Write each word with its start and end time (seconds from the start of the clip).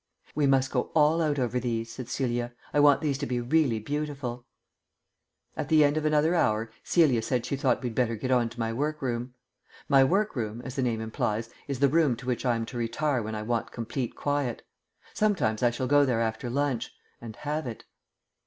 "We 0.33 0.47
must 0.47 0.71
go 0.71 0.89
all 0.95 1.21
out 1.21 1.37
over 1.37 1.59
these," 1.59 1.91
said 1.91 2.09
Celia; 2.09 2.53
"I 2.73 2.79
want 2.79 3.01
these 3.01 3.19
to 3.19 3.27
be 3.27 3.39
really 3.39 3.77
beautiful." 3.77 4.47
At 5.55 5.69
the 5.69 5.83
end 5.83 5.95
of 5.95 6.05
another 6.05 6.33
hour 6.33 6.71
Celia 6.83 7.21
said 7.21 7.45
she 7.45 7.55
thought 7.55 7.83
we'd 7.83 7.93
better 7.93 8.15
get 8.15 8.31
on 8.31 8.49
to 8.49 8.59
my 8.59 8.73
workroom. 8.73 9.35
My 9.87 10.03
workroom, 10.03 10.59
as 10.65 10.75
the 10.75 10.81
name 10.81 11.01
implies, 11.01 11.51
is 11.67 11.81
the 11.81 11.87
room 11.87 12.15
to 12.15 12.25
which 12.25 12.47
I 12.47 12.55
am 12.55 12.65
to 12.65 12.77
retire 12.79 13.21
when 13.21 13.35
I 13.35 13.43
want 13.43 13.71
complete 13.71 14.15
quiet. 14.15 14.63
Sometimes 15.13 15.61
I 15.61 15.69
shall 15.69 15.85
go 15.85 16.03
there 16.03 16.19
after 16.19 16.49
lunch... 16.49 16.95
and 17.21 17.35
have 17.35 17.67
it. 17.67 17.85